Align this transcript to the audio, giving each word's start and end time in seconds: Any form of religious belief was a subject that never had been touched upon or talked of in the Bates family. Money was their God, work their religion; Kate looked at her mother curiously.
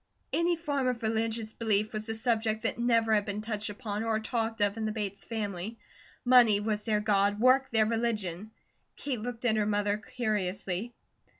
Any 0.33 0.55
form 0.55 0.87
of 0.87 1.03
religious 1.03 1.53
belief 1.53 1.93
was 1.93 2.09
a 2.09 2.15
subject 2.15 2.63
that 2.63 2.79
never 2.79 3.13
had 3.13 3.23
been 3.23 3.41
touched 3.43 3.69
upon 3.69 4.03
or 4.03 4.19
talked 4.19 4.59
of 4.59 4.75
in 4.75 4.85
the 4.85 4.91
Bates 4.91 5.23
family. 5.23 5.77
Money 6.25 6.59
was 6.59 6.85
their 6.85 6.99
God, 7.01 7.39
work 7.39 7.69
their 7.69 7.85
religion; 7.85 8.49
Kate 8.95 9.21
looked 9.21 9.45
at 9.45 9.57
her 9.57 9.67
mother 9.67 9.97
curiously. 9.97 10.95